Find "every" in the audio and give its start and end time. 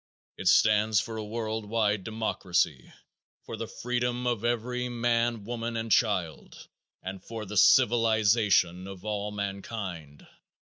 4.43-4.89